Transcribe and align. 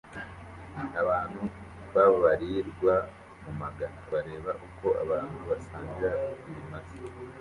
Abantu 1.01 1.41
babarirwa 1.95 2.95
mu 3.43 3.51
magana 3.61 3.99
bareba 4.11 4.51
uko 4.67 4.87
abantu 5.03 5.37
basangira 5.49 6.09
ibimasa 6.49 6.97